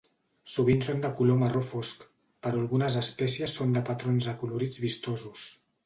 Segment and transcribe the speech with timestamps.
[0.53, 2.07] Sovint són de color marró fosc,
[2.47, 5.51] però algunes espècies són de patrons acolorits vistosos.